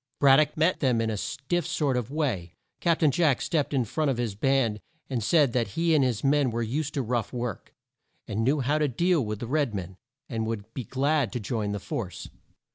Brad 0.19 0.39
dock 0.39 0.57
met 0.57 0.79
them 0.79 0.99
in 0.99 1.11
a 1.11 1.15
stiff 1.15 1.67
sort 1.67 1.95
of 1.95 2.09
way. 2.09 2.55
Cap 2.79 3.01
tain 3.01 3.11
Jack 3.11 3.39
stepped 3.39 3.71
in 3.71 3.85
front 3.85 4.09
of 4.09 4.17
his 4.17 4.33
band 4.33 4.81
and 5.11 5.23
said 5.23 5.53
that 5.53 5.67
he 5.77 5.93
and 5.93 6.03
his 6.03 6.23
men 6.23 6.49
were 6.49 6.63
used 6.63 6.95
to 6.95 7.03
rough 7.03 7.31
work, 7.31 7.75
and 8.27 8.43
knew 8.43 8.61
how 8.61 8.79
to 8.79 8.87
deal 8.87 9.23
with 9.23 9.37
the 9.37 9.45
red 9.45 9.75
men, 9.75 9.97
and 10.27 10.47
would 10.47 10.73
be 10.73 10.85
glad 10.85 11.31
to 11.33 11.39
join 11.39 11.71
the 11.71 11.79
force. 11.79 12.29